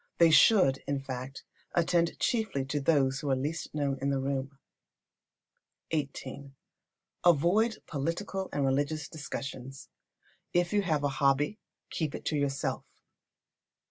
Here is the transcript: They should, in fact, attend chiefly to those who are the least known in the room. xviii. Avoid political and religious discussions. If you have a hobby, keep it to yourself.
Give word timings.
They 0.17 0.31
should, 0.31 0.79
in 0.87 0.99
fact, 0.99 1.43
attend 1.75 2.17
chiefly 2.17 2.65
to 2.65 2.79
those 2.79 3.19
who 3.19 3.29
are 3.29 3.35
the 3.35 3.41
least 3.41 3.71
known 3.75 3.99
in 4.01 4.09
the 4.09 4.19
room. 4.19 4.57
xviii. 5.93 6.55
Avoid 7.23 7.83
political 7.85 8.49
and 8.51 8.65
religious 8.65 9.07
discussions. 9.07 9.89
If 10.53 10.73
you 10.73 10.81
have 10.81 11.03
a 11.03 11.09
hobby, 11.21 11.59
keep 11.91 12.15
it 12.15 12.25
to 12.25 12.35
yourself. 12.35 12.83